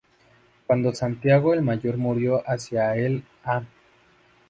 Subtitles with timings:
[0.65, 3.61] Cuando Santiago el Mayor murió hacia el a.